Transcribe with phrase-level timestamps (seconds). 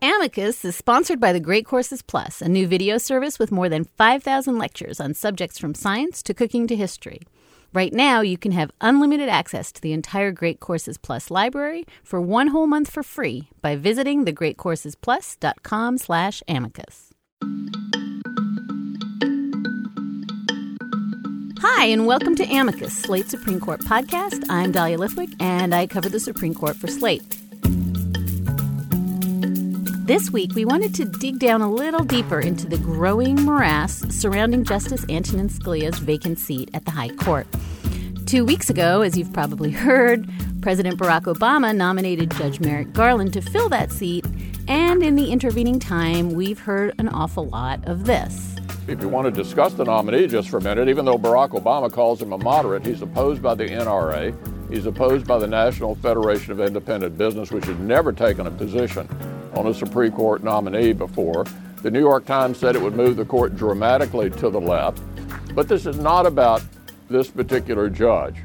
[0.00, 3.82] Amicus is sponsored by the Great Courses Plus, a new video service with more than
[3.82, 7.22] 5,000 lectures on subjects from science to cooking to history.
[7.72, 12.20] Right now, you can have unlimited access to the entire Great Courses Plus library for
[12.20, 17.10] one whole month for free by visiting thegreatcoursesplus.com slash amicus.
[21.60, 24.44] Hi, and welcome to Amicus, Slate Supreme Court podcast.
[24.48, 27.36] I'm Dahlia Lithwick, and I cover the Supreme Court for Slate.
[30.08, 34.64] This week, we wanted to dig down a little deeper into the growing morass surrounding
[34.64, 37.46] Justice Antonin Scalia's vacant seat at the High Court.
[38.24, 40.26] Two weeks ago, as you've probably heard,
[40.62, 44.24] President Barack Obama nominated Judge Merrick Garland to fill that seat,
[44.66, 48.56] and in the intervening time, we've heard an awful lot of this.
[48.86, 51.92] If you want to discuss the nominee just for a minute, even though Barack Obama
[51.92, 54.34] calls him a moderate, he's opposed by the NRA.
[54.70, 59.06] He's opposed by the National Federation of Independent Business, which has never taken a position
[59.54, 61.44] on a Supreme Court nominee before.
[61.82, 65.00] The New York Times said it would move the court dramatically to the left.
[65.54, 66.62] But this is not about
[67.08, 68.36] this particular judge.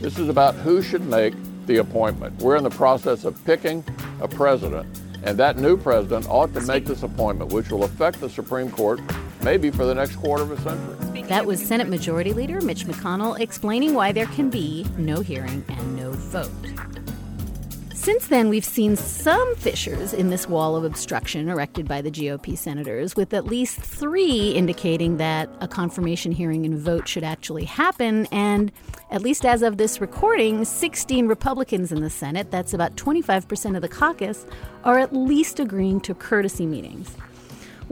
[0.00, 1.34] This is about who should make
[1.66, 2.40] the appointment.
[2.40, 3.84] We're in the process of picking
[4.20, 4.86] a president,
[5.22, 9.00] and that new president ought to make this appointment, which will affect the Supreme Court
[9.42, 11.22] maybe for the next quarter of a century.
[11.22, 15.96] That was Senate Majority Leader Mitch McConnell explaining why there can be no hearing and
[15.96, 16.50] no vote.
[18.02, 22.58] Since then, we've seen some fissures in this wall of obstruction erected by the GOP
[22.58, 28.26] senators, with at least three indicating that a confirmation hearing and vote should actually happen.
[28.32, 28.72] And
[29.12, 33.82] at least as of this recording, 16 Republicans in the Senate, that's about 25% of
[33.82, 34.46] the caucus,
[34.82, 37.16] are at least agreeing to courtesy meetings.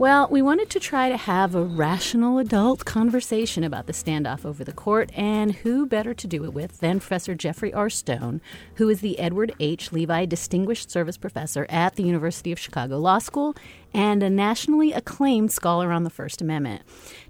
[0.01, 4.63] Well, we wanted to try to have a rational adult conversation about the standoff over
[4.63, 7.87] the court, and who better to do it with than Professor Geoffrey R.
[7.87, 8.41] Stone,
[8.77, 9.91] who is the Edward H.
[9.91, 13.55] Levi Distinguished Service Professor at the University of Chicago Law School
[13.93, 16.81] and a nationally acclaimed scholar on the First Amendment.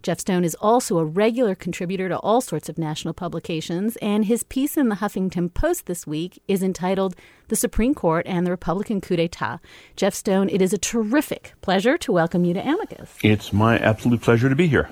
[0.03, 4.43] Jeff Stone is also a regular contributor to all sorts of national publications, and his
[4.43, 7.15] piece in the Huffington Post this week is entitled
[7.47, 9.59] The Supreme Court and the Republican Coup d'etat.
[9.95, 13.15] Jeff Stone, it is a terrific pleasure to welcome you to Amicus.
[13.23, 14.89] It's my absolute pleasure to be here.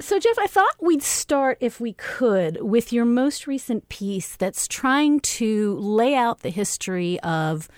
[0.00, 4.68] So, Jeff, I thought we'd start, if we could, with your most recent piece that's
[4.68, 7.68] trying to lay out the history of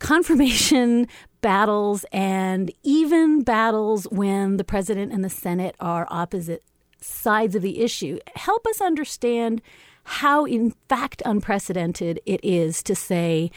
[0.00, 1.06] confirmation
[1.44, 6.62] battles and even battles when the president and the Senate are opposite
[7.02, 8.18] sides of the issue.
[8.34, 9.60] Help us understand
[10.04, 13.50] how, in fact, unprecedented it is to say,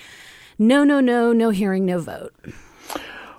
[0.59, 2.35] no, no, no, no hearing, no vote.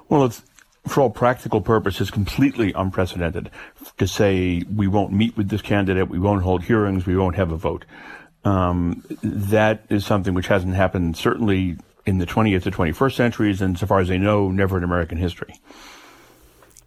[0.09, 0.43] Well, it's
[0.87, 3.51] for all practical purposes, completely unprecedented
[3.99, 7.53] to say we won't meet with this candidate, we won't hold hearings, we won't have
[7.53, 7.85] a vote.
[8.45, 11.77] Um, that is something which hasn't happened certainly
[12.09, 15.19] in the 20th to 21st centuries, and so far as I know, never in American
[15.19, 15.55] history.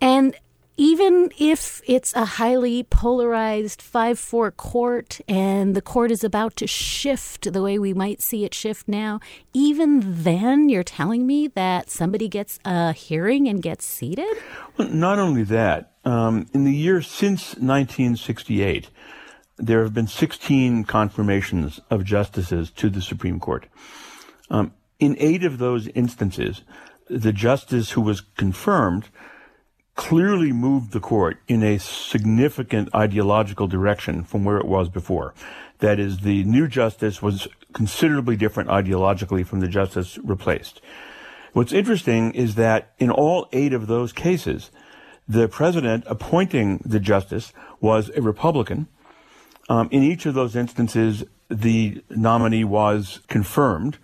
[0.02, 0.36] And
[0.78, 6.66] even if it's a highly polarized 5 4 court and the court is about to
[6.66, 9.20] shift the way we might see it shift now,
[9.54, 14.36] even then you're telling me that somebody gets a hearing and gets seated?
[14.76, 18.90] Well, not only that, um, in the years since 1968,
[19.58, 23.68] there have been 16 confirmations of justices to the Supreme Court.
[24.50, 26.62] Um, in eight of those instances,
[27.10, 29.10] the justice who was confirmed
[29.96, 35.34] clearly moved the court in a significant ideological direction from where it was before.
[35.80, 40.80] That is, the new justice was considerably different ideologically from the justice replaced.
[41.54, 44.70] What's interesting is that in all eight of those cases,
[45.28, 48.88] the president appointing the justice was a Republican.
[49.68, 53.98] Um, in each of those instances, the nominee was confirmed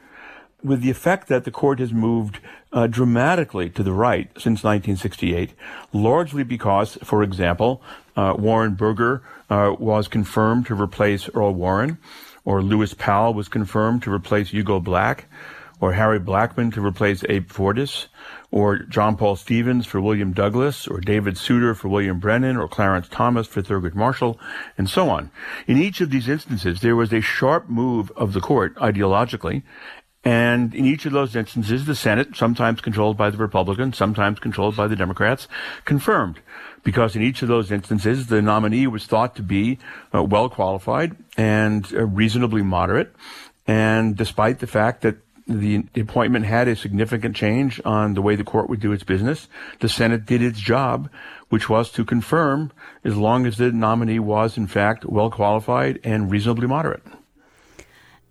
[0.64, 2.40] with the effect that the court has moved
[2.74, 5.54] uh, dramatically to the right since 1968,
[5.94, 7.82] largely because, for example,
[8.16, 11.98] uh, Warren Burger uh, was confirmed to replace Earl Warren,
[12.44, 15.30] or Lewis Powell was confirmed to replace Hugo Black,
[15.80, 18.08] or Harry Blackmun to replace Abe Fortas,
[18.50, 23.08] or John Paul Stevens for William Douglas, or David Souter for William Brennan, or Clarence
[23.10, 24.40] Thomas for Thurgood Marshall,
[24.78, 25.30] and so on.
[25.68, 29.62] In each of these instances, there was a sharp move of the court ideologically,
[30.24, 34.76] And in each of those instances, the Senate, sometimes controlled by the Republicans, sometimes controlled
[34.76, 35.48] by the Democrats,
[35.86, 36.40] confirmed.
[36.84, 39.80] Because in each of those instances, the nominee was thought to be
[40.14, 43.14] uh, well qualified and uh, reasonably moderate.
[43.68, 45.18] And despite the fact that
[45.48, 49.48] the appointment had a significant change on the way the court would do its business.
[49.80, 51.10] The Senate did its job,
[51.50, 52.72] which was to confirm
[53.04, 57.04] as long as the nominee was in fact well qualified and reasonably moderate.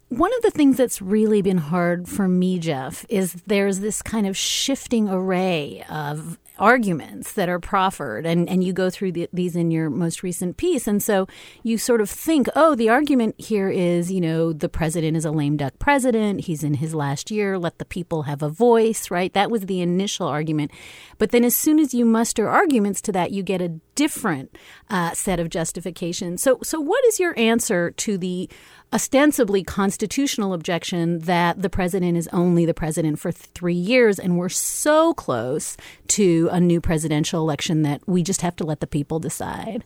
[0.09, 4.27] One of the things that's really been hard for me, Jeff, is there's this kind
[4.27, 9.57] of shifting array of arguments that are proffered and, and you go through the, these
[9.57, 10.87] in your most recent piece.
[10.87, 11.27] And so
[11.63, 15.31] you sort of think oh the argument here is you know the president is a
[15.31, 16.43] lame duck president.
[16.43, 17.59] He's in his last year.
[17.59, 19.33] Let the people have a voice right?
[19.33, 20.71] That was the initial argument.
[21.19, 24.57] But then as soon as you muster arguments to that you get a different
[24.91, 26.43] uh, set of justifications.
[26.43, 28.49] So so what is your answer to the
[28.93, 34.49] ostensibly constitutional objection that the president is only the president for three years and we're
[34.49, 35.77] so close
[36.09, 39.85] to a new presidential election that we just have to let the people decide?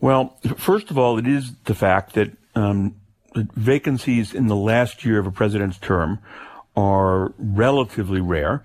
[0.00, 2.96] Well, first of all, it is the fact that um,
[3.34, 6.18] vacancies in the last year of a president's term
[6.76, 8.62] are relatively rare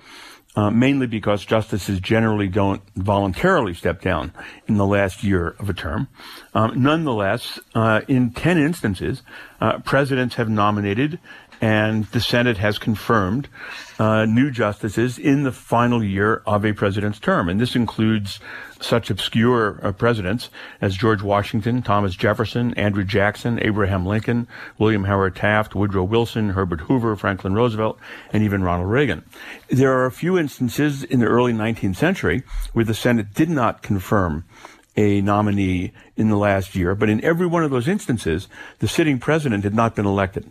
[0.59, 4.33] uh, mainly because justices generally don't voluntarily step down
[4.67, 6.09] in the last year of a term.
[6.53, 9.21] Um, nonetheless, uh, in 10 instances,
[9.61, 11.17] uh, presidents have nominated
[11.61, 13.47] and the Senate has confirmed
[13.99, 17.49] uh, new justices in the final year of a president's term.
[17.49, 18.39] And this includes
[18.79, 24.47] such obscure uh, presidents as George Washington, Thomas Jefferson, Andrew Jackson, Abraham Lincoln,
[24.77, 27.99] William Howard Taft, Woodrow Wilson, Herbert Hoover, Franklin Roosevelt,
[28.31, 29.25] and even Ronald Reagan.
[29.67, 33.81] There are a few instances in the early 19th century where the Senate did not
[33.81, 34.45] confirm
[34.95, 38.47] a nominee in the last year, but in every one of those instances,
[38.79, 40.49] the sitting president had not been elected.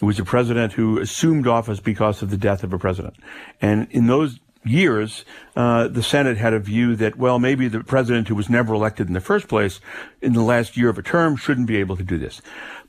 [0.00, 3.14] It was a president who assumed office because of the death of a president.
[3.60, 5.24] And in those years,
[5.56, 9.08] uh, the Senate had a view that, well, maybe the president who was never elected
[9.08, 9.80] in the first place
[10.20, 12.42] in the last year of a term shouldn't be able to do this.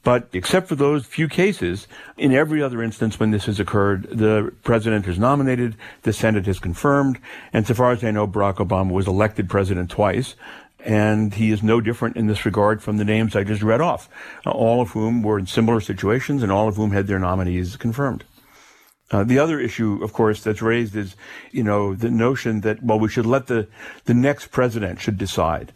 [0.04, 1.88] But except for those few cases,
[2.18, 6.60] in every other instance when this has occurred, the president is nominated, the Senate has
[6.60, 7.20] confirmed,
[7.52, 10.36] and so far as I know, Barack Obama was elected president twice.
[10.86, 14.10] And he is no different in this regard from the names I just read off,
[14.46, 17.76] uh, all of whom were in similar situations and all of whom had their nominees
[17.76, 18.24] confirmed.
[19.12, 21.16] Uh, the other issue, of course, that's raised is,
[21.52, 23.68] you know, the notion that, well, we should let the,
[24.06, 25.74] the next president should decide.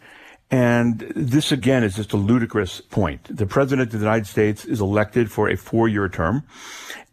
[0.50, 3.34] And this again is just a ludicrous point.
[3.34, 6.44] The president of the United States is elected for a four-year term,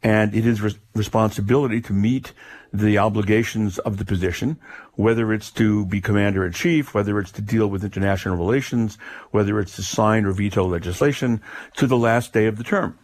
[0.04, 2.34] and it is re- responsibility to meet
[2.74, 4.58] the obligations of the position,
[4.94, 8.98] whether it's to be commander in chief, whether it's to deal with international relations,
[9.32, 11.42] whether it's to sign or veto legislation,
[11.76, 12.98] to the last day of the term.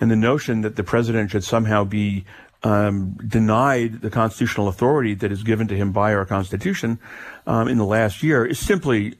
[0.00, 2.24] And the notion that the president should somehow be
[2.64, 6.98] um, denied the constitutional authority that is given to him by our Constitution
[7.46, 9.16] um, in the last year is simply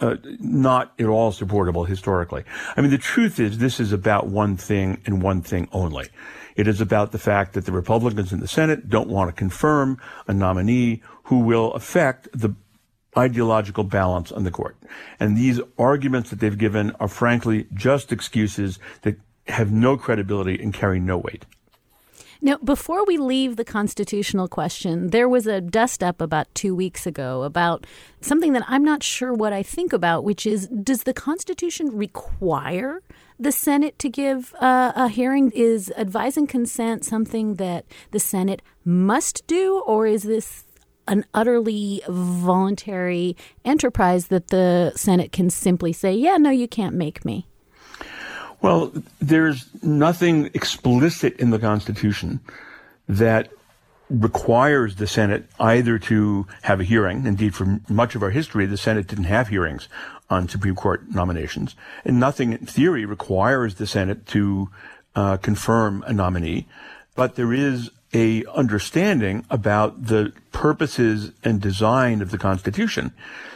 [0.00, 2.44] uh, not at all supportable historically.
[2.76, 6.08] I mean, the truth is this is about one thing and one thing only.
[6.54, 9.98] It is about the fact that the Republicans in the Senate don't want to confirm
[10.26, 12.54] a nominee who will affect the
[13.16, 14.76] ideological balance on the court.
[15.18, 19.16] And these arguments that they've given are frankly just excuses that
[19.48, 21.44] have no credibility and carry no weight.
[22.44, 27.06] Now, before we leave the constitutional question, there was a dust up about two weeks
[27.06, 27.86] ago about
[28.20, 33.00] something that I'm not sure what I think about, which is does the Constitution require
[33.38, 35.52] the Senate to give uh, a hearing?
[35.52, 40.64] Is advise and consent something that the Senate must do, or is this
[41.06, 47.24] an utterly voluntary enterprise that the Senate can simply say, yeah, no, you can't make
[47.24, 47.46] me?
[48.62, 52.40] Well, there's nothing explicit in the Constitution
[53.08, 53.50] that
[54.08, 57.26] requires the Senate either to have a hearing.
[57.26, 59.88] Indeed, for much of our history, the Senate didn't have hearings
[60.30, 61.74] on Supreme Court nominations.
[62.04, 64.68] And nothing in theory requires the Senate to
[65.16, 66.68] uh, confirm a nominee.
[67.16, 73.12] But there is a understanding about the purposes and design of the Constitution.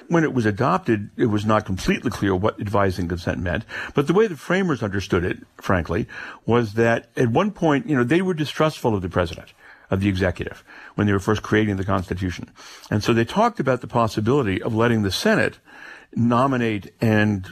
[0.08, 4.14] When it was adopted, it was not completely clear what advising consent meant, but the
[4.14, 6.06] way the framers understood it, frankly,
[6.46, 9.52] was that at one point, you know, they were distrustful of the president,
[9.90, 12.50] of the executive, when they were first creating the Constitution.
[12.90, 15.58] And so they talked about the possibility of letting the Senate
[16.14, 17.48] nominate and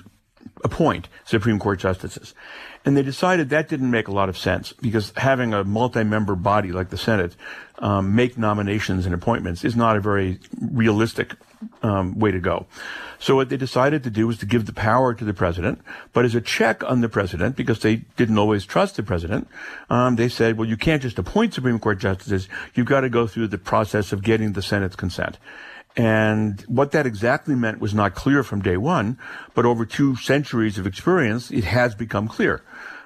[0.63, 2.35] appoint Supreme Court justices.
[2.85, 6.71] And they decided that didn't make a lot of sense because having a multi-member body
[6.71, 7.35] like the Senate
[7.79, 11.35] um, make nominations and appointments is not a very realistic
[11.83, 12.67] um, way to go.
[13.19, 15.81] So what they decided to do was to give the power to the president,
[16.13, 19.49] but as a check on the president, because they didn't always trust the president,
[19.89, 22.49] um, they said, well, you can't just appoint Supreme Court justices.
[22.75, 25.39] You've got to go through the process of getting the Senate's consent.
[25.97, 29.19] And what that exactly meant was not clear from day one,
[29.55, 32.63] but over two centuries of experience, it has become clear.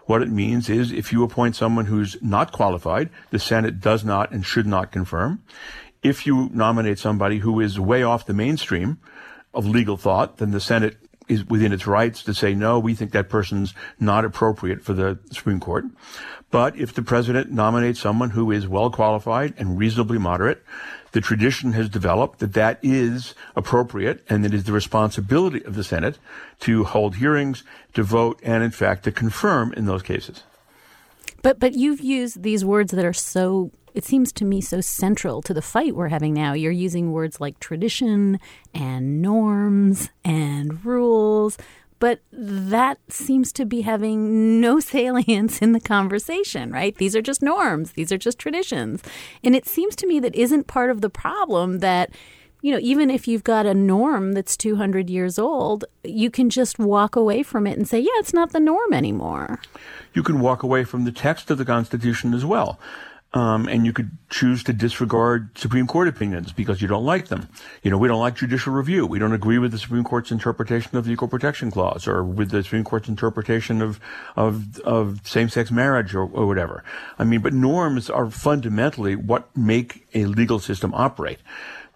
[0.07, 4.30] What it means is if you appoint someone who's not qualified, the Senate does not
[4.30, 5.42] and should not confirm.
[6.02, 8.99] If you nominate somebody who is way off the mainstream
[9.52, 10.97] of legal thought, then the Senate
[11.28, 15.18] is within its rights to say, no, we think that person's not appropriate for the
[15.30, 15.85] Supreme Court.
[16.50, 20.64] But if the president nominates someone who is well qualified and reasonably moderate,
[21.12, 25.84] the tradition has developed that that is appropriate and it is the responsibility of the
[25.84, 26.18] Senate
[26.60, 30.42] to hold hearings, to vote, and in fact to confirm in those cases.
[31.42, 35.42] But but you've used these words that are so it seems to me so central
[35.42, 36.52] to the fight we're having now.
[36.52, 38.38] You're using words like tradition
[38.74, 41.58] and norms and rules
[41.99, 46.97] but that seems to be having no salience in the conversation, right?
[46.97, 49.02] These are just norms, these are just traditions.
[49.43, 52.11] And it seems to me that isn't part of the problem that
[52.61, 56.78] you know, even if you've got a norm that's 200 years old, you can just
[56.78, 59.61] walk away from it and say, yeah, it's not the norm anymore.
[60.12, 62.78] You can walk away from the text of the Constitution as well.
[63.35, 67.50] Um, and you could choose to disregard Supreme Court opinions because you don't like them.
[67.82, 69.06] You know, we don't like judicial review.
[69.06, 72.52] We don't agree with the Supreme Court's interpretation of the Equal Protection Clause or with
[72.52, 74.00] the Supreme Court's interpretation of
[74.35, 76.82] of, of same-sex marriage or, or whatever.
[77.18, 81.40] I mean, but norms are fundamentally what make a legal system operate.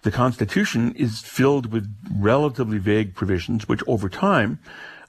[0.02, 4.58] The Constitution is filled with relatively vague provisions, which over time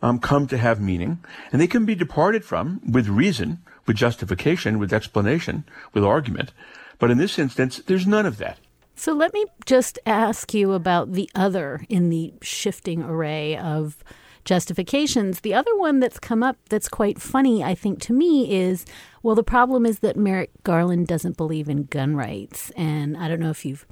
[0.01, 4.79] um, come to have meaning, and they can be departed from with reason with justification,
[4.79, 5.63] with explanation,
[5.93, 6.51] with argument.
[6.99, 8.59] But in this instance, there's none of that.
[8.95, 14.03] So let me just ask you about the other in the shifting array of
[14.45, 15.39] justifications.
[15.39, 18.85] The other one that's come up that's quite funny, I think, to me is
[19.23, 22.71] well, the problem is that Merrick Garland doesn't believe in gun rights.
[22.71, 23.85] And I don't know if you've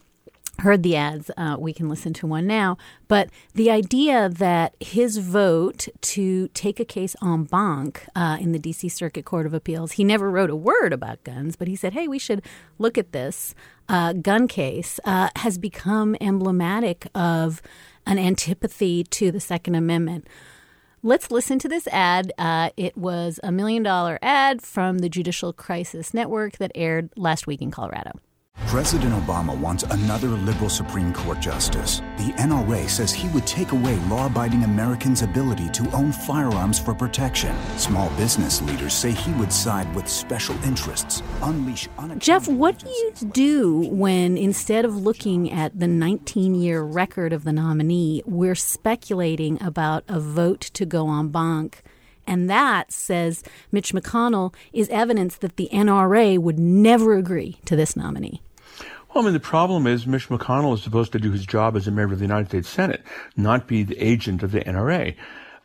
[0.61, 1.29] heard the ads.
[1.37, 2.77] Uh, we can listen to one now.
[3.07, 8.59] But the idea that his vote to take a case en banc uh, in the
[8.59, 8.89] D.C.
[8.89, 12.07] Circuit Court of Appeals, he never wrote a word about guns, but he said, hey,
[12.07, 12.41] we should
[12.79, 13.53] look at this
[13.89, 17.61] uh, gun case, uh, has become emblematic of
[18.05, 20.27] an antipathy to the Second Amendment.
[21.03, 22.31] Let's listen to this ad.
[22.37, 27.47] Uh, it was a million dollar ad from the Judicial Crisis Network that aired last
[27.47, 28.11] week in Colorado.
[28.72, 32.00] President Obama wants another liberal Supreme Court justice.
[32.15, 36.93] The NRA says he would take away law abiding Americans' ability to own firearms for
[36.93, 37.53] protection.
[37.75, 43.12] Small business leaders say he would side with special interests, unleash Jeff, what do you
[43.34, 49.62] do when instead of looking at the 19 year record of the nominee, we're speculating
[49.62, 51.84] about a vote to go en banc?
[52.31, 57.97] And that, says Mitch McConnell, is evidence that the NRA would never agree to this
[57.97, 58.41] nominee.
[59.13, 61.89] Well, I mean, the problem is Mitch McConnell is supposed to do his job as
[61.89, 63.03] a member of the United States Senate,
[63.35, 65.13] not be the agent of the NRA.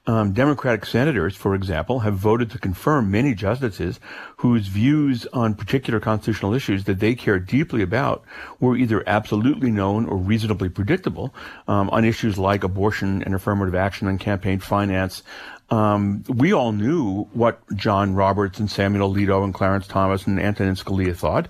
[0.08, 3.98] Um, Democratic senators, for example, have voted to confirm many justices
[4.36, 8.22] whose views on particular constitutional issues that they care deeply about
[8.60, 11.34] were either absolutely known or reasonably predictable
[11.66, 15.24] um, on issues like abortion and affirmative action and campaign finance,
[15.70, 20.76] um, we all knew what John Roberts and Samuel Alito and Clarence Thomas and Antonin
[20.76, 21.48] Scalia thought.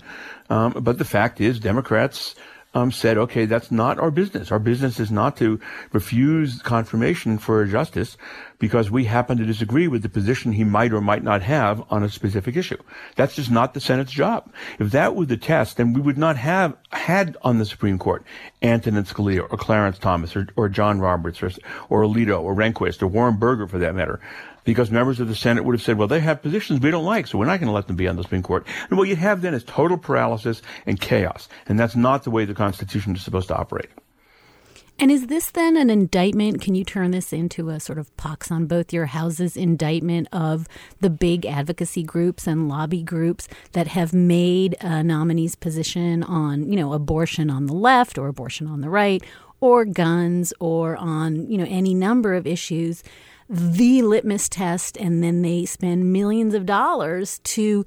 [0.49, 2.35] Um, but the fact is, Democrats
[2.73, 4.51] um, said, okay, that's not our business.
[4.51, 5.59] Our business is not to
[5.93, 8.17] refuse confirmation for a justice
[8.59, 12.03] because we happen to disagree with the position he might or might not have on
[12.03, 12.77] a specific issue.
[13.15, 14.51] That's just not the Senate's job.
[14.79, 18.23] If that were the test, then we would not have had on the Supreme Court
[18.61, 21.51] Antonin Scalia or Clarence Thomas or, or John Roberts or,
[21.89, 24.19] or Alito or Rehnquist or Warren Burger for that matter
[24.67, 27.25] because members of the Senate would have said, well, they have positions we don't like,
[27.25, 28.67] so we're not going to let them be on the Supreme Court.
[28.89, 31.47] And what you have then is total paralysis and chaos.
[31.67, 33.87] And that's not the way the Constitution is supposed to operate.
[34.99, 36.59] And is this then an indictment?
[36.59, 40.67] Can you turn this into a sort of pox on both your houses indictment of
[40.99, 46.75] the big advocacy groups and lobby groups that have made a nominee's position on, you
[46.75, 49.23] know, abortion on the left or abortion on the right
[49.61, 53.01] or guns or on, you know, any number of issues
[53.49, 57.85] the litmus test, and then they spend millions of dollars to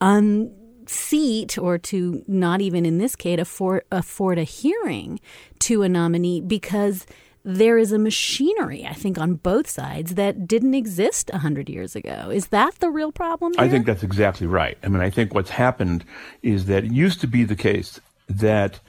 [0.00, 5.20] unseat or to not even in this case afford, afford a hearing
[5.60, 7.06] to a nominee because
[7.48, 12.28] there is a machinery, I think, on both sides that didn't exist 100 years ago.
[12.28, 13.52] Is that the real problem?
[13.52, 13.62] Here?
[13.62, 14.76] I think that's exactly right.
[14.82, 16.04] I mean, I think what's happened
[16.42, 18.80] is that it used to be the case that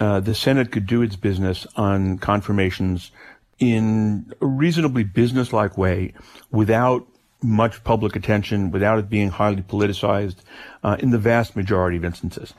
[0.00, 3.10] uh, the Senate could do its business on confirmations
[3.58, 6.12] in a reasonably businesslike way
[6.50, 7.06] without
[7.42, 10.36] much public attention, without it being highly politicized
[10.82, 12.54] uh, in the vast majority of instances.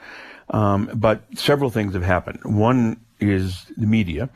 [0.49, 2.39] Um, but several things have happened.
[2.43, 4.29] One is the media.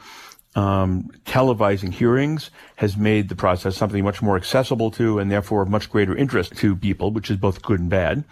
[0.53, 5.69] Um, televising hearings has made the process something much more accessible to and therefore of
[5.69, 8.25] much greater interest to people, which is both good and bad.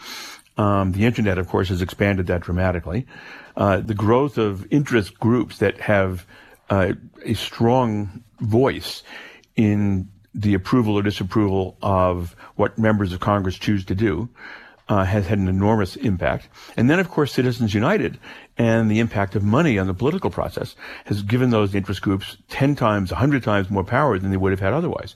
[0.58, 3.08] Um, the internet, of course, has expanded that dramatically.
[3.56, 6.26] Uh, the growth of interest groups that have
[6.70, 9.04] uh, a strong voice
[9.56, 14.30] in the approval or disapproval of what members of Congress choose to do
[14.90, 16.50] uh, has had an enormous impact.
[16.76, 18.20] And then, of course, Citizens United
[18.58, 22.76] and the impact of money on the political process has given those interest groups 10
[22.76, 25.16] times, 100 times more power than they would have had otherwise.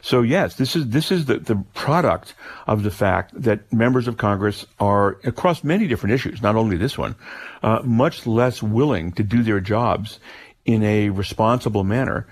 [0.00, 2.34] So yes, this is, this is the, the product
[2.66, 6.98] of the fact that members of Congress are, across many different issues, not only this
[6.98, 7.14] one,
[7.62, 10.18] uh, much less willing to do their jobs
[10.64, 12.26] in a responsible manner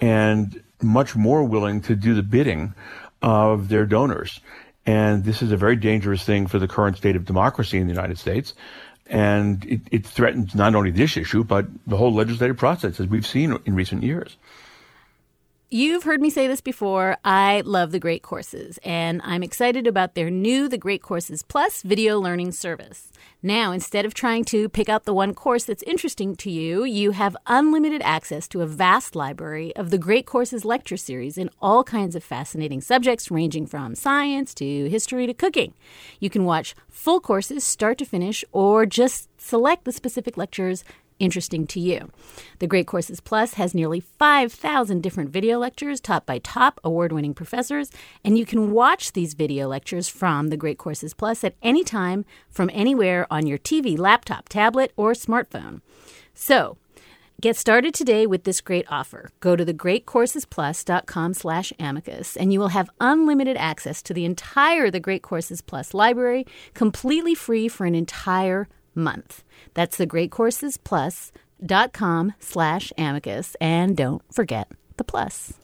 [0.00, 2.74] and much more willing to do the bidding
[3.22, 4.40] of their donors.
[4.86, 7.92] And this is a very dangerous thing for the current state of democracy in the
[7.92, 8.54] United States.
[9.06, 13.26] And it, it threatens not only this issue, but the whole legislative process, as we've
[13.26, 14.36] seen in recent years.
[15.70, 17.16] You've heard me say this before.
[17.24, 21.82] I love the Great Courses, and I'm excited about their new The Great Courses Plus
[21.82, 23.10] video learning service.
[23.46, 27.10] Now, instead of trying to pick out the one course that's interesting to you, you
[27.10, 31.84] have unlimited access to a vast library of the Great Courses lecture series in all
[31.84, 35.74] kinds of fascinating subjects, ranging from science to history to cooking.
[36.20, 40.82] You can watch full courses start to finish, or just select the specific lectures
[41.18, 42.10] interesting to you.
[42.58, 47.34] The Great Courses Plus has nearly 5,000 different video lectures taught by top award winning
[47.34, 47.90] professors,
[48.24, 52.24] and you can watch these video lectures from the Great Courses Plus at any time
[52.48, 55.80] from anywhere on your TV, laptop, tablet, or smartphone.
[56.34, 56.76] So,
[57.40, 59.28] Get started today with this great offer.
[59.40, 65.00] Go to thegreatcoursesplus.com slash amicus and you will have unlimited access to the entire The
[65.00, 69.42] Great Courses Plus library, completely free for an entire month.
[69.74, 73.56] That's the thegreatcoursesplus.com slash amicus.
[73.60, 75.54] And don't forget the plus.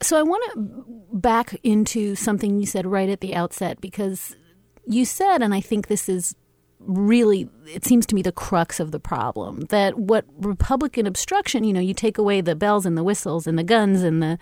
[0.00, 4.36] So I want to back into something you said right at the outset because
[4.86, 6.36] you said, and I think this is
[6.80, 11.72] really it seems to me the crux of the problem that what republican obstruction you
[11.72, 14.38] know you take away the bells and the whistles and the guns and the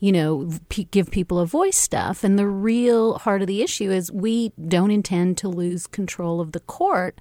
[0.00, 3.90] you know p- give people a voice stuff and the real heart of the issue
[3.90, 7.20] is we don't intend to lose control of the court.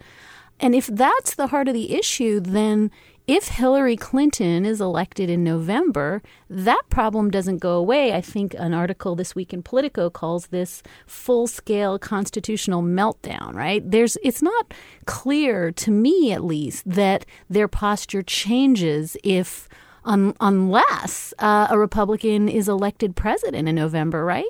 [0.60, 2.91] And if that's the heart of the issue, then
[3.29, 8.11] if Hillary Clinton is elected in November, that problem doesn't go away.
[8.11, 13.87] I think an article this week in Politico calls this full-scale constitutional meltdown, right?
[13.87, 14.73] There's it's not
[15.05, 19.69] clear to me at least that their posture changes if
[20.05, 24.47] un, unless uh, a Republican is elected president in November, right?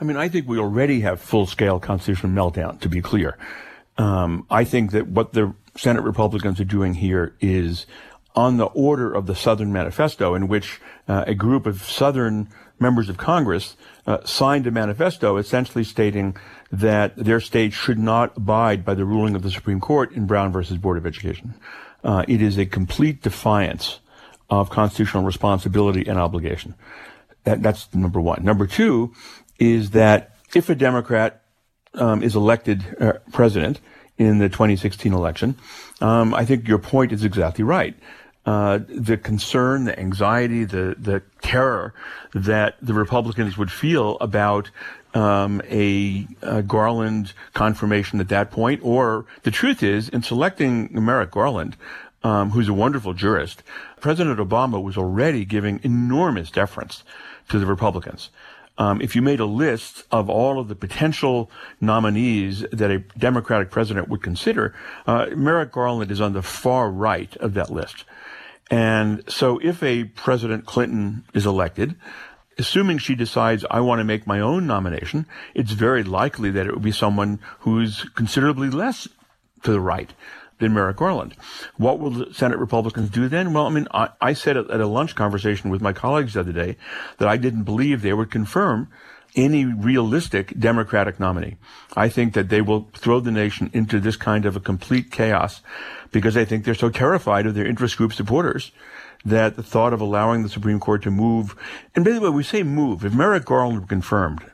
[0.00, 3.36] I mean, I think we already have full-scale constitutional meltdown to be clear.
[3.98, 7.86] Um, I think that what the Senate Republicans are doing here is
[8.34, 12.48] on the order of the Southern Manifesto, in which uh, a group of Southern
[12.80, 16.36] members of Congress uh, signed a manifesto essentially stating
[16.72, 20.52] that their state should not abide by the ruling of the Supreme Court in Brown
[20.52, 21.54] versus Board of Education.
[22.02, 24.00] Uh, it is a complete defiance
[24.50, 26.74] of constitutional responsibility and obligation.
[27.44, 28.44] That, that's number one.
[28.44, 29.12] Number two
[29.58, 31.42] is that if a Democrat
[31.94, 33.80] um, is elected uh, president
[34.18, 35.56] in the 2016 election,
[36.00, 37.94] um, I think your point is exactly right.
[38.44, 41.92] Uh, the concern, the anxiety, the the terror
[42.32, 44.70] that the Republicans would feel about
[45.12, 51.30] um, a, a, Garland confirmation at that point, or the truth is, in selecting Merrick
[51.30, 51.76] Garland,
[52.22, 53.62] um, who's a wonderful jurist,
[54.00, 57.04] President Obama was already giving enormous deference
[57.48, 58.30] to the Republicans
[58.78, 63.70] um, if you made a list of all of the potential nominees that a Democratic
[63.70, 64.74] president would consider,
[65.06, 68.04] uh, Merrick Garland is on the far right of that list.
[68.70, 71.96] And so if a President Clinton is elected,
[72.56, 76.72] assuming she decides I want to make my own nomination, it's very likely that it
[76.72, 79.08] would be someone who's considerably less
[79.64, 80.12] to the right
[80.58, 81.34] than Merrick Garland.
[81.76, 83.52] What will the Senate Republicans do then?
[83.52, 86.52] Well, I mean, I, I said at a lunch conversation with my colleagues the other
[86.52, 86.76] day
[87.18, 88.88] that I didn't believe they would confirm
[89.36, 91.56] any realistic Democratic nominee.
[91.96, 95.60] I think that they will throw the nation into this kind of a complete chaos
[96.10, 98.72] because I think they're so terrified of their interest group supporters
[99.24, 101.56] that the thought of allowing the Supreme Court to move,
[101.94, 104.44] and by the way, we say move, if Merrick Garland were confirmed,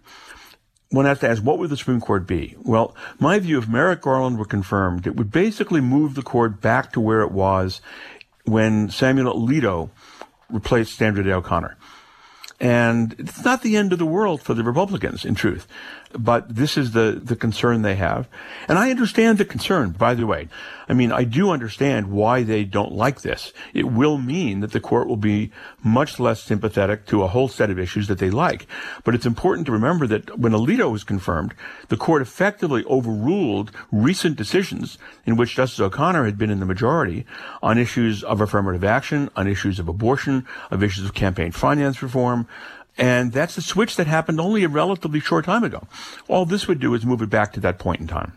[0.91, 2.57] one has to ask, what would the Supreme Court be?
[2.63, 6.93] Well, my view, if Merrick Garland were confirmed, it would basically move the court back
[6.93, 7.81] to where it was
[8.45, 9.91] when Samuel Alito
[10.51, 11.77] replaced Sandra Day O'Connor.
[12.61, 15.67] And it's not the end of the world for the Republicans, in truth.
[16.17, 18.29] But this is the, the concern they have.
[18.69, 20.49] And I understand the concern, by the way.
[20.89, 23.53] I mean, I do understand why they don't like this.
[23.73, 25.51] It will mean that the court will be
[25.83, 28.67] much less sympathetic to a whole set of issues that they like.
[29.03, 31.55] But it's important to remember that when Alito was confirmed,
[31.89, 37.25] the court effectively overruled recent decisions in which Justice O'Connor had been in the majority
[37.63, 42.47] on issues of affirmative action, on issues of abortion, of issues of campaign finance reform,
[42.97, 45.87] and that's a switch that happened only a relatively short time ago.
[46.29, 48.33] All this would do is move it back to that point in time.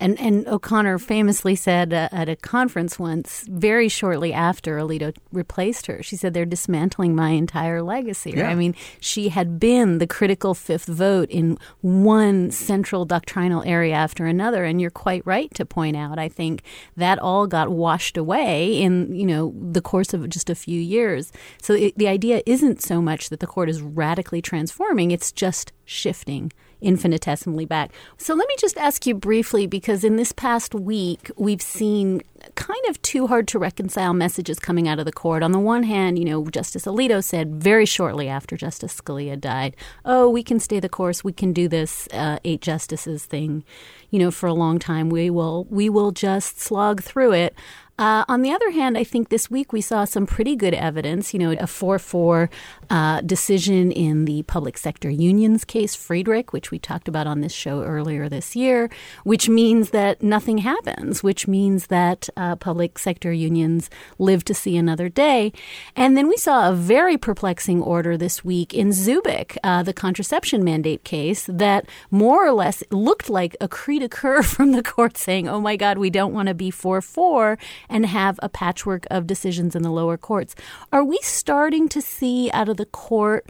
[0.00, 5.86] And and O'Connor famously said uh, at a conference once, very shortly after Alito replaced
[5.86, 8.32] her, she said they're dismantling my entire legacy.
[8.32, 8.48] Yeah.
[8.48, 14.26] I mean, she had been the critical fifth vote in one central doctrinal area after
[14.26, 16.18] another, and you're quite right to point out.
[16.18, 16.62] I think
[16.96, 21.30] that all got washed away in you know the course of just a few years.
[21.62, 25.72] So it, the idea isn't so much that the court is radically transforming; it's just
[25.84, 26.50] shifting
[26.84, 27.92] infinitesimally back.
[28.18, 32.22] So let me just ask you briefly because in this past week, we've seen
[32.54, 35.42] kind of too hard to reconcile messages coming out of the court.
[35.42, 39.74] On the one hand, you know, Justice Alito said very shortly after Justice Scalia died,
[40.04, 43.64] oh, we can stay the course, we can do this uh, eight justices thing,
[44.10, 45.08] you know, for a long time.
[45.08, 47.54] We will, we will just slog through it.
[47.96, 51.32] Uh, on the other hand, I think this week we saw some pretty good evidence.
[51.32, 52.50] You know, a 4 4
[52.90, 57.52] uh, decision in the public sector unions case, Friedrichs, which we talked about on this
[57.52, 58.90] show earlier this year,
[59.22, 64.76] which means that nothing happens, which means that uh, public sector unions live to see
[64.76, 65.52] another day.
[65.94, 70.64] And then we saw a very perplexing order this week in Zubik, uh, the contraception
[70.64, 75.16] mandate case, that more or less looked like a cri de coeur from the court
[75.16, 77.56] saying, oh my God, we don't want to be 4 4
[77.88, 80.54] and have a patchwork of decisions in the lower courts.
[80.92, 83.46] Are we starting to see out of the court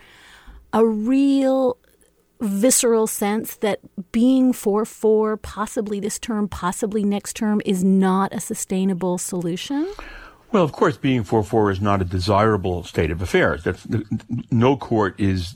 [0.72, 1.78] a real
[2.40, 3.80] visceral sense that
[4.12, 9.88] being 4 4, possibly this term, possibly next term, is not a sustainable solution?
[10.52, 13.64] Well, of course, being 4 4 is not a desirable state of affairs.
[13.64, 13.86] That's,
[14.50, 15.54] no court is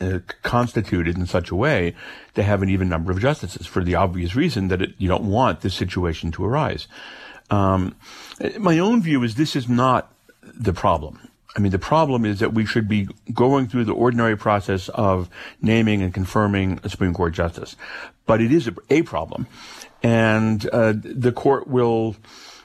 [0.00, 1.94] uh, constituted in such a way
[2.34, 5.24] to have an even number of justices for the obvious reason that it, you don't
[5.24, 6.86] want this situation to arise.
[7.50, 7.94] Um,
[8.58, 11.28] my own view is this is not the problem.
[11.56, 15.28] I mean, the problem is that we should be going through the ordinary process of
[15.60, 17.74] naming and confirming a Supreme Court justice.
[18.26, 19.46] But it is a, a problem.
[20.02, 22.14] And uh, the court will,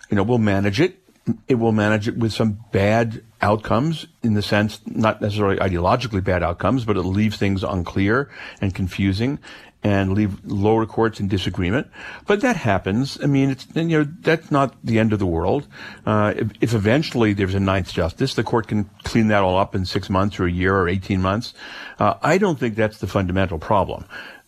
[0.10, 1.00] you know, will manage it.
[1.48, 6.44] It will manage it with some bad outcomes in the sense, not necessarily ideologically bad
[6.44, 8.30] outcomes, but it'll leave things unclear
[8.62, 9.40] and confusing
[9.84, 11.88] and leave lower courts in disagreement.
[12.26, 13.20] But that happens.
[13.22, 15.68] I mean, it's, you know, that's not the end of the world.
[16.06, 19.76] Uh, if, if, eventually there's a ninth justice, the court can clean that all up
[19.76, 21.54] in six months or a year or 18 months.
[22.00, 24.06] Uh, I don't think that's the fundamental problem.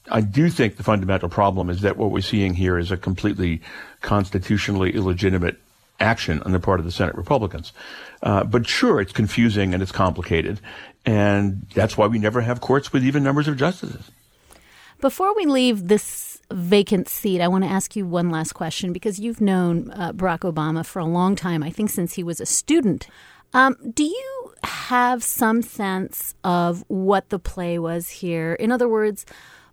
[0.09, 3.61] I do think the fundamental problem is that what we're seeing here is a completely
[4.01, 5.57] constitutionally illegitimate
[5.99, 7.73] action on the part of the Senate Republicans.
[8.21, 10.59] Uh, but sure, it's confusing and it's complicated.
[11.05, 14.11] And that's why we never have courts with even numbers of justices.
[15.05, 19.19] Before we leave this vacant seat, I want to ask you one last question because
[19.19, 22.45] you've known uh, Barack Obama for a long time, I think since he was a
[22.47, 23.05] student.
[23.53, 28.55] Um, do you have some sense of what the play was here?
[28.55, 29.27] In other words,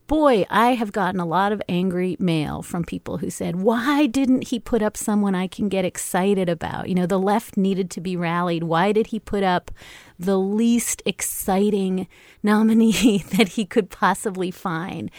[0.07, 4.49] boy, I have gotten a lot of angry mail from people who said, why didn't
[4.49, 6.89] he put up someone I can get excited about?
[6.89, 8.65] You know, the left needed to be rallied.
[8.65, 9.71] Why did he put up
[10.19, 12.07] the least exciting
[12.43, 15.11] nominee that he could possibly find?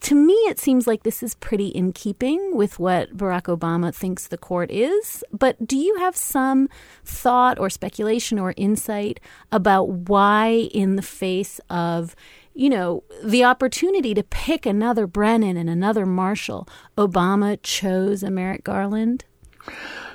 [0.00, 4.28] to me, it seems like this is pretty in keeping with what Barack Obama thinks
[4.28, 5.24] the court is.
[5.32, 6.68] But do you have some
[7.04, 9.18] thought or speculation or insight
[9.50, 12.14] about why, in the face of
[12.56, 16.66] you know, the opportunity to pick another Brennan and another Marshall,
[16.96, 19.26] Obama chose a Merrick Garland?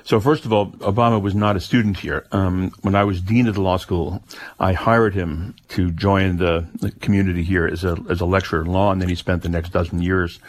[0.02, 2.26] So first of all, Obama was not a student here.
[2.32, 4.24] Um, when I was dean of the law school,
[4.58, 8.66] I hired him to join the, the, community here as a as a lecturer in
[8.66, 10.40] law, and then he spent the next dozen years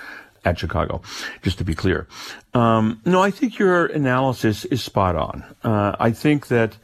[0.43, 1.03] at Chicago.
[1.43, 2.07] Just to be clear,
[2.55, 5.43] um, no, I think your analysis is spot on.
[5.63, 6.75] Uh, I think that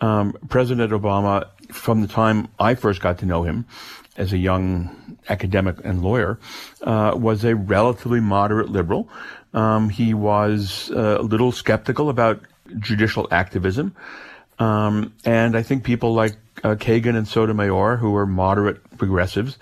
[0.00, 3.66] um, President Obama, from the time I first got to know him,
[4.16, 6.38] as a young academic and lawyer,
[6.82, 9.08] uh, was a relatively moderate liberal.
[9.54, 12.40] Um, he was uh, a little skeptical about
[12.78, 13.94] judicial activism.
[14.58, 19.56] Um, and I think people like uh, Kagan and Sotomayor, who were moderate progressives,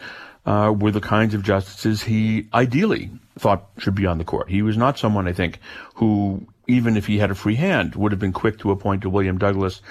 [0.47, 4.49] uh, were the kinds of justices he ideally thought should be on the court.
[4.49, 5.59] He was not someone, I think,
[5.95, 9.11] who, even if he had a free hand, would have been quick to appoint a
[9.11, 9.83] William Douglas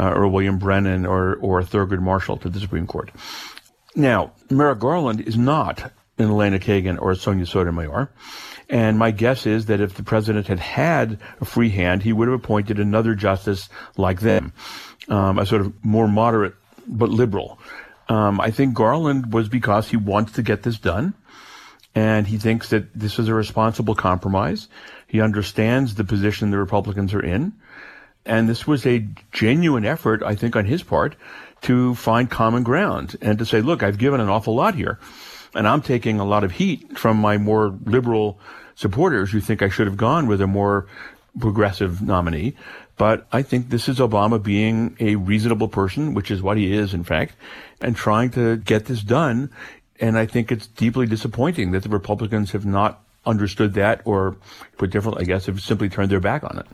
[0.00, 3.10] uh, or William Brennan or, or Thurgood Marshall to the Supreme Court.
[3.94, 8.10] Now, Merrick Garland is not an Elena Kagan or a Sonia Sotomayor.
[8.70, 12.28] And my guess is that if the president had had a free hand, he would
[12.28, 14.52] have appointed another justice like them,
[15.08, 16.54] um, a sort of more moderate
[16.86, 17.58] but liberal.
[18.08, 21.14] Um, I think Garland was because he wants to get this done,
[21.94, 24.68] and he thinks that this is a responsible compromise.
[25.08, 27.52] He understands the position the Republicans are in,
[28.24, 31.16] and this was a genuine effort, I think, on his part
[31.62, 34.98] to find common ground and to say, look, I've given an awful lot here.
[35.54, 38.38] And I'm taking a lot of heat from my more liberal
[38.76, 40.86] supporters who think I should have gone with a more
[41.38, 42.54] progressive nominee.
[42.96, 46.92] But I think this is Obama being a reasonable person, which is what he is,
[46.94, 47.34] in fact,
[47.80, 49.50] and trying to get this done.
[49.98, 54.36] And I think it's deeply disappointing that the Republicans have not understood that or
[54.76, 56.66] put differently, I guess, have simply turned their back on it.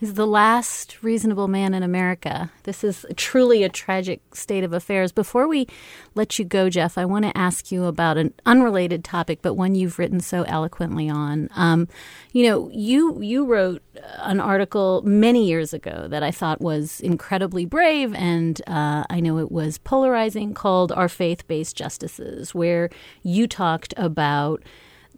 [0.00, 2.52] He's the last reasonable man in America.
[2.62, 5.10] This is truly a tragic state of affairs.
[5.10, 5.66] Before we
[6.14, 9.74] let you go, Jeff, I want to ask you about an unrelated topic, but one
[9.74, 11.48] you've written so eloquently on.
[11.56, 11.88] Um,
[12.32, 13.82] you know, you you wrote
[14.18, 19.38] an article many years ago that I thought was incredibly brave, and uh, I know
[19.38, 22.88] it was polarizing, called "Our Faith-Based Justices," where
[23.24, 24.62] you talked about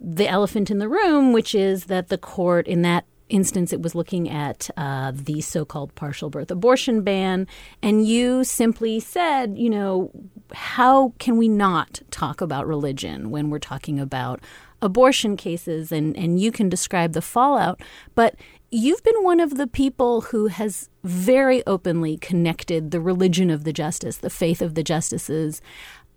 [0.03, 3.95] the elephant in the room, which is that the court in that instance, it was
[3.95, 7.47] looking at uh, the so called partial birth abortion ban.
[7.81, 10.11] And you simply said, you know,
[10.53, 14.41] how can we not talk about religion when we're talking about
[14.81, 15.91] abortion cases?
[15.91, 17.81] And, and you can describe the fallout.
[18.13, 18.35] But
[18.69, 23.73] you've been one of the people who has very openly connected the religion of the
[23.73, 25.61] justice, the faith of the justices,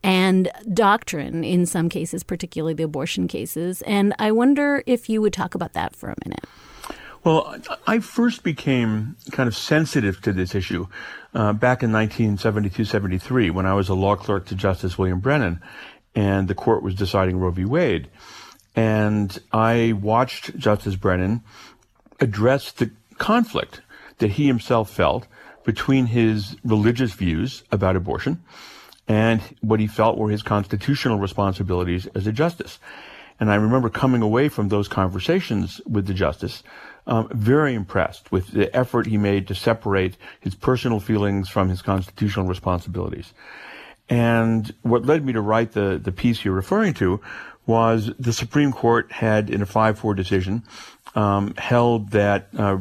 [0.03, 3.81] and doctrine in some cases, particularly the abortion cases.
[3.83, 6.44] And I wonder if you would talk about that for a minute.
[7.24, 7.56] Well,
[7.87, 10.88] I first became kind of sensitive to this issue
[11.32, 15.62] uh, back in 1972-73 when I was a law clerk to Justice William Brennan,
[16.14, 17.64] and the court was deciding Roe v.
[17.64, 18.10] Wade.
[18.76, 21.42] And I watched Justice Brennan
[22.20, 23.80] address the conflict
[24.18, 25.26] that he himself felt
[25.64, 28.42] between his religious views about abortion
[29.08, 32.78] and what he felt were his constitutional responsibilities as a justice.
[33.40, 36.62] And I remember coming away from those conversations with the justice
[37.06, 41.82] um, very impressed with the effort he made to separate his personal feelings from his
[41.82, 43.32] constitutional responsibilities.
[44.08, 47.20] And what led me to write the, the piece you're referring to
[47.66, 50.62] was the Supreme Court had, in a 5-4 decision,
[51.14, 52.78] um, held that uh,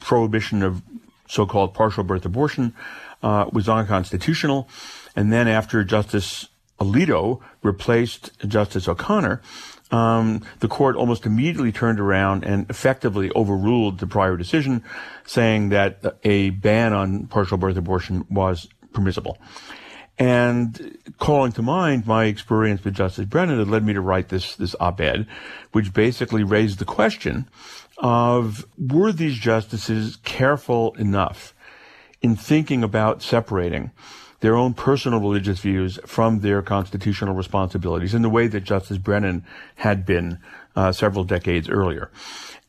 [0.00, 0.82] prohibition of
[1.28, 2.74] so-called partial birth abortion
[3.22, 4.68] uh, was unconstitutional.
[5.14, 6.47] And then after Justice
[6.80, 9.42] Alito replaced Justice O'Connor,
[9.90, 14.84] um, the court almost immediately turned around and effectively overruled the prior decision,
[15.26, 19.38] saying that a ban on partial birth abortion was permissible.
[20.18, 24.56] And calling to mind my experience with Justice Brennan had led me to write this,
[24.56, 25.26] this op-ed,
[25.72, 27.48] which basically raised the question
[27.98, 31.54] of were these justices careful enough
[32.20, 33.92] in thinking about separating
[34.40, 39.44] their own personal religious views from their constitutional responsibilities in the way that Justice Brennan
[39.76, 40.38] had been
[40.76, 42.10] uh, several decades earlier.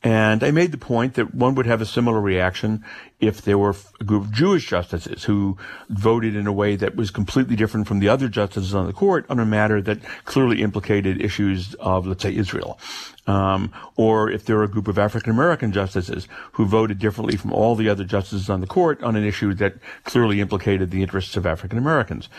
[0.02, 2.82] And I made the point that one would have a similar reaction
[3.20, 5.58] if there were a group of Jewish justices who
[5.90, 9.26] voted in a way that was completely different from the other justices on the court
[9.28, 12.78] on a matter that clearly implicated issues of, let's say, Israel.
[13.26, 17.52] Um, or if there were a group of African American justices who voted differently from
[17.52, 21.36] all the other justices on the court on an issue that clearly implicated the interests
[21.36, 22.30] of African Americans.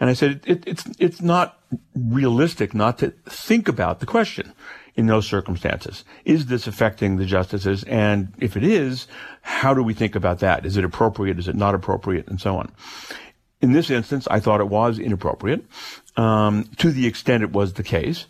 [0.00, 1.60] And I said, it, it's, it's not
[1.94, 4.54] realistic not to think about the question
[5.00, 6.04] in those circumstances.
[6.26, 7.84] Is this affecting the justices?
[7.84, 9.08] And if it is,
[9.40, 10.66] how do we think about that?
[10.66, 11.38] Is it appropriate?
[11.38, 12.28] Is it not appropriate?
[12.28, 12.70] And so on.
[13.62, 15.64] In this instance, I thought it was inappropriate,
[16.18, 18.26] um, to the extent it was the case.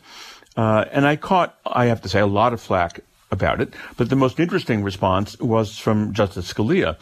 [0.56, 3.00] Uh, and I caught, I have to say, a lot of flack
[3.32, 3.74] about it.
[3.96, 6.96] But the most interesting response was from Justice Scalia.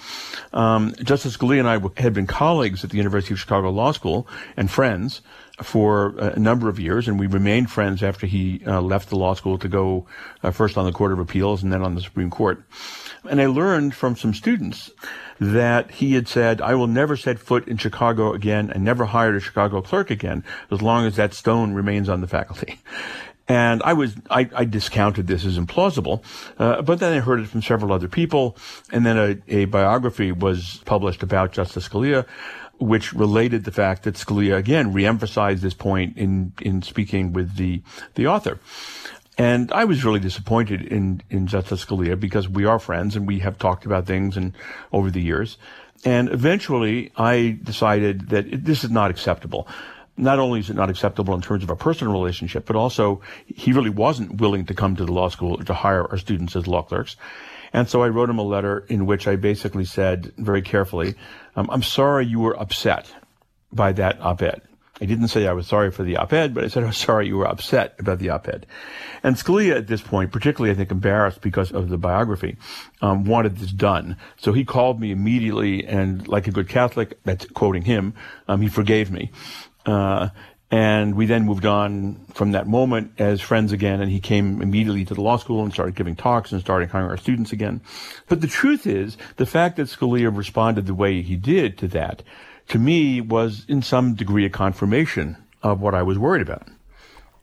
[0.54, 4.26] Um, Justice Scalia and I had been colleagues at the University of Chicago Law School
[4.56, 5.20] and friends
[5.62, 9.34] for a number of years, and we remained friends after he uh, left the law
[9.34, 10.06] school to go
[10.42, 12.62] uh, first on the Court of Appeals and then on the Supreme Court.
[13.28, 14.90] And I learned from some students
[15.40, 19.34] that he had said, I will never set foot in Chicago again and never hire
[19.36, 22.80] a Chicago clerk again as long as that stone remains on the faculty.
[23.48, 26.22] And I was, I, I discounted this as implausible.
[26.58, 28.56] Uh, but then I heard it from several other people.
[28.92, 32.26] And then a, a biography was published about Justice Scalia,
[32.78, 37.82] which related the fact that Scalia again reemphasized this point in, in speaking with the,
[38.14, 38.58] the author.
[39.36, 43.38] And I was really disappointed in, in Justice Scalia because we are friends and we
[43.40, 44.52] have talked about things and
[44.92, 45.58] over the years.
[46.04, 49.68] And eventually I decided that it, this is not acceptable
[50.18, 53.72] not only is it not acceptable in terms of a personal relationship, but also he
[53.72, 56.82] really wasn't willing to come to the law school to hire our students as law
[56.82, 57.16] clerks.
[57.72, 61.14] And so I wrote him a letter in which I basically said very carefully,
[61.56, 63.12] um, I'm sorry you were upset
[63.72, 64.62] by that op-ed.
[65.00, 67.28] I didn't say I was sorry for the op-ed, but I said I was sorry
[67.28, 68.66] you were upset about the op-ed.
[69.22, 72.56] And Scalia at this point, particularly I think embarrassed because of the biography,
[73.00, 74.16] um, wanted this done.
[74.38, 78.14] So he called me immediately and like a good Catholic, that's quoting him,
[78.48, 79.30] um, he forgave me.
[79.86, 80.30] Uh,
[80.70, 84.00] and we then moved on from that moment as friends again.
[84.00, 87.10] And he came immediately to the law school and started giving talks and started hiring
[87.10, 87.80] our students again.
[88.28, 92.22] But the truth is, the fact that Scalia responded the way he did to that,
[92.68, 96.68] to me, was in some degree a confirmation of what I was worried about.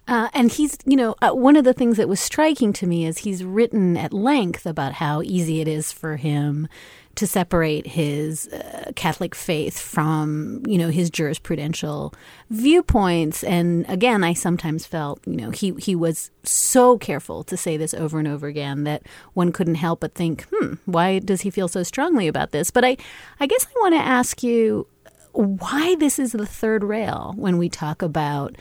[0.08, 3.08] Uh, and he's, you know, uh, one of the things that was striking to me
[3.08, 6.68] is he's written at length about how easy it is for him
[7.16, 12.14] to separate his uh, Catholic faith from, you know, his jurisprudential
[12.50, 13.44] viewpoints.
[13.44, 17.94] And again, I sometimes felt, you know, he, he was so careful to say this
[17.94, 21.68] over and over again that one couldn't help but think, hmm, why does he feel
[21.68, 22.70] so strongly about this?
[22.70, 22.98] But I,
[23.40, 24.88] I guess I want to ask you
[25.32, 28.56] why this is the third rail when we talk about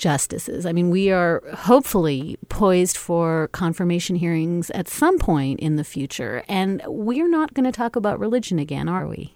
[0.00, 0.64] justices.
[0.64, 6.42] I mean, we are hopefully poised for confirmation hearings at some point in the future,
[6.48, 9.32] and we're not going to talk about religion again, are we?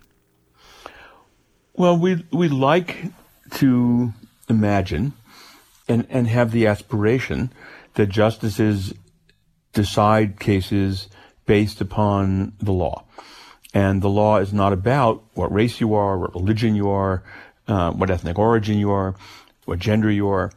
[1.74, 3.04] Well, we we like
[3.52, 4.12] to
[4.48, 5.12] imagine
[5.86, 7.52] and and have the aspiration
[7.94, 8.94] that justices
[9.74, 11.08] decide cases
[11.46, 13.04] based upon the law.
[13.74, 17.22] And the law is not about what race you are, what religion you are,
[17.66, 19.14] uh, what ethnic origin you are
[19.66, 20.52] what gender you are.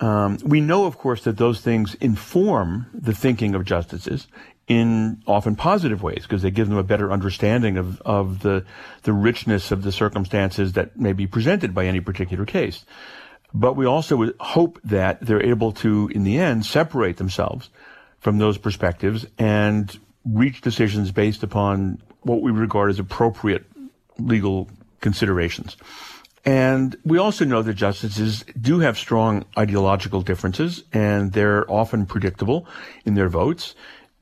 [0.00, 4.28] Um, we know, of course, that those things inform the thinking of justices
[4.68, 8.64] in often positive ways because they give them a better understanding of, of the,
[9.02, 12.84] the richness of the circumstances that may be presented by any particular case.
[13.54, 17.70] But we also hope that they're able to, in the end, separate themselves
[18.20, 23.64] from those perspectives and reach decisions based upon what we regard as appropriate
[24.18, 24.68] legal
[25.00, 25.76] considerations.
[26.44, 32.66] And we also know that justices do have strong ideological differences and they're often predictable
[33.04, 33.74] in their votes.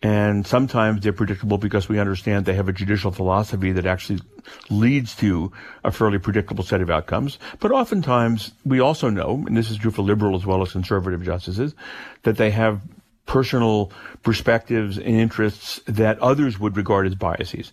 [0.02, 4.20] And sometimes they're predictable because we understand they have a judicial philosophy that actually
[4.68, 5.52] leads to
[5.84, 7.38] a fairly predictable set of outcomes.
[7.60, 11.22] But oftentimes we also know, and this is true for liberal as well as conservative
[11.22, 11.74] justices,
[12.22, 12.82] that they have
[13.26, 13.90] personal
[14.22, 17.72] perspectives and interests that others would regard as biases.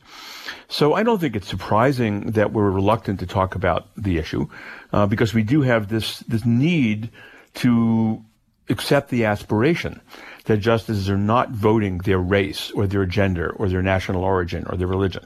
[0.68, 4.48] So I don't think it's surprising that we're reluctant to talk about the issue,
[4.92, 7.10] uh, because we do have this this need
[7.56, 8.24] to
[8.70, 10.02] accept the aspiration
[10.46, 14.78] that justices are not voting their race or their gender or their national origin or
[14.78, 15.26] their religion.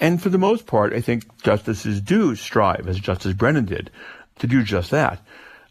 [0.00, 3.90] And for the most part, I think justices do strive, as Justice Brennan did,
[4.38, 5.20] to do just that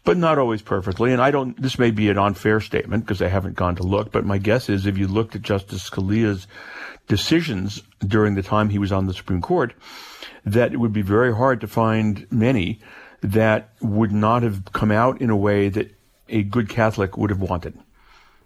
[0.08, 1.12] but not always perfectly.
[1.12, 4.10] And I don't, this may be an unfair statement because I haven't gone to look,
[4.10, 6.46] but my guess is if you looked at Justice Scalia's
[7.08, 9.74] decisions during the time he was on the Supreme Court,
[10.46, 12.80] that it would be very hard to find many
[13.20, 15.94] that would not have come out in a way that
[16.30, 17.78] a good Catholic would have wanted.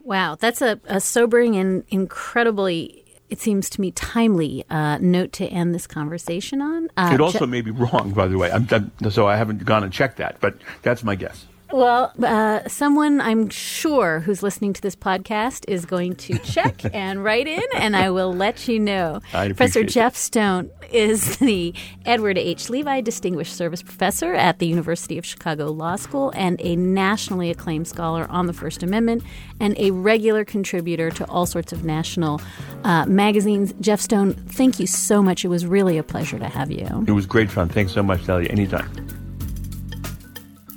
[0.01, 5.47] Wow, that's a, a sobering and incredibly it seems to me, timely uh, note to
[5.47, 6.91] end this conversation on.
[6.99, 8.51] Uh, it also may be wrong, by the way.
[8.51, 11.47] I'm, I'm, so I haven't gone and checked that, but that's my guess.
[11.73, 17.25] Well, uh, someone I'm sure who's listening to this podcast is going to check and
[17.25, 19.21] write in, and I will let you know.
[19.31, 21.73] Professor Jeff Stone is the
[22.05, 22.69] Edward H.
[22.69, 27.89] Levi Distinguished Service Professor at the University of Chicago Law School and a nationally acclaimed
[27.89, 29.23] scholar on the First Amendment
[29.59, 32.43] and a regular contributor to all sorts of national
[32.85, 33.73] uh, magazines.
[33.81, 35.43] Jeff Stone, thank you so much.
[35.43, 37.05] It was really a pleasure to have you.
[37.09, 37.71] It was great fun.
[37.71, 38.51] Thanks so much, Dahlia.
[38.51, 39.22] Anytime.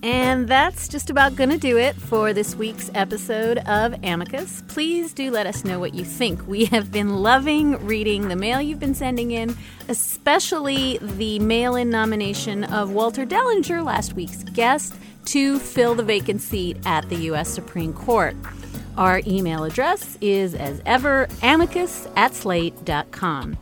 [0.05, 4.61] And that's just about going to do it for this week's episode of Amicus.
[4.67, 6.47] Please do let us know what you think.
[6.47, 9.57] We have been loving reading the mail you've been sending in,
[9.89, 14.93] especially the mail in nomination of Walter Dellinger, last week's guest,
[15.25, 17.49] to fill the vacant seat at the U.S.
[17.49, 18.35] Supreme Court.
[18.99, 23.57] Our email address is, as ever, amicus at slate.com.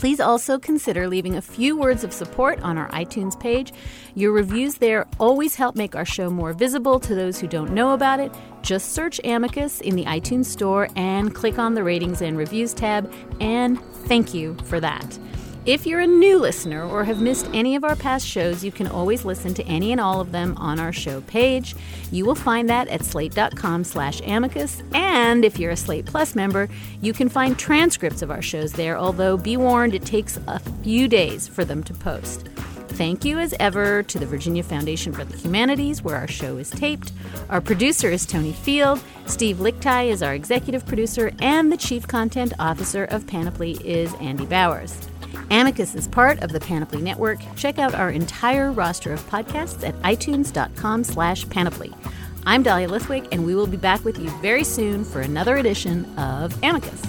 [0.00, 3.70] Please also consider leaving a few words of support on our iTunes page.
[4.14, 7.90] Your reviews there always help make our show more visible to those who don't know
[7.90, 8.34] about it.
[8.62, 13.12] Just search Amicus in the iTunes Store and click on the Ratings and Reviews tab,
[13.40, 15.18] and thank you for that.
[15.66, 18.86] If you're a new listener or have missed any of our past shows, you can
[18.86, 21.76] always listen to any and all of them on our show page.
[22.10, 24.82] You will find that at slate.com slash amicus.
[24.94, 26.70] And if you're a Slate Plus member,
[27.02, 31.08] you can find transcripts of our shows there, although be warned, it takes a few
[31.08, 32.48] days for them to post.
[32.88, 36.70] Thank you as ever to the Virginia Foundation for the Humanities, where our show is
[36.70, 37.12] taped.
[37.50, 39.02] Our producer is Tony Field.
[39.26, 44.46] Steve Lickteig is our executive producer, and the chief content officer of Panoply is Andy
[44.46, 45.09] Bowers.
[45.50, 47.38] Amicus is part of the Panoply Network.
[47.56, 51.92] Check out our entire roster of podcasts at itunes.com slash panoply.
[52.46, 56.06] I'm Dahlia Lithwick, and we will be back with you very soon for another edition
[56.18, 57.02] of Amicus.